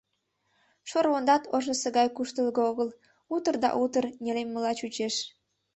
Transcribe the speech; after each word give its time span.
Шорвондат 0.89 1.43
ожнысо 1.55 1.89
гай 1.97 2.07
куштылго 2.15 2.61
огыл, 2.71 2.89
утыр 3.35 3.55
да 3.63 3.69
утыр 3.83 4.05
нелеммыла 4.23 4.71
чучеш. 4.79 5.15